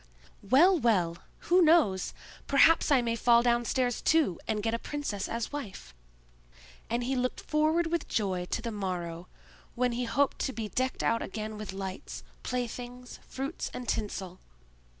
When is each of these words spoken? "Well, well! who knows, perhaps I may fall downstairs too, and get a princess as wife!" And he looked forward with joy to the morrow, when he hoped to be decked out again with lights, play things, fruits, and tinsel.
"Well, 0.41 0.79
well! 0.79 1.19
who 1.51 1.61
knows, 1.61 2.15
perhaps 2.47 2.89
I 2.89 3.03
may 3.03 3.15
fall 3.15 3.43
downstairs 3.43 4.01
too, 4.01 4.39
and 4.47 4.63
get 4.63 4.73
a 4.73 4.79
princess 4.79 5.29
as 5.29 5.51
wife!" 5.51 5.93
And 6.89 7.03
he 7.03 7.15
looked 7.15 7.39
forward 7.39 7.85
with 7.85 8.07
joy 8.07 8.45
to 8.45 8.63
the 8.63 8.71
morrow, 8.71 9.27
when 9.75 9.91
he 9.91 10.05
hoped 10.05 10.39
to 10.39 10.53
be 10.53 10.69
decked 10.69 11.03
out 11.03 11.21
again 11.21 11.55
with 11.55 11.71
lights, 11.71 12.23
play 12.41 12.65
things, 12.65 13.19
fruits, 13.27 13.69
and 13.75 13.87
tinsel. 13.87 14.39